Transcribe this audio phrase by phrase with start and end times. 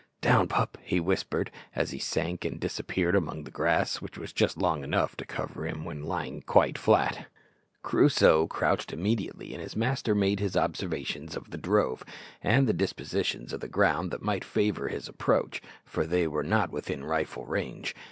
[0.19, 4.57] "Down, pup!" he whispered, as he sank and disappeared among the grass, which was just
[4.57, 7.27] long enough to cover him when lying quite flat.
[7.83, 12.03] Crusoe crouched immediately, and his master made his observations of the drove,
[12.41, 16.71] and the dispositions of the ground that might favour his approach, for they were not
[16.71, 17.95] within rifle range.